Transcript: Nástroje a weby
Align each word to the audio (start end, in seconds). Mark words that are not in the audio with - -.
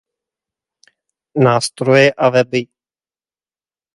Nástroje 1.45 2.07
a 2.17 2.25
weby 2.35 2.61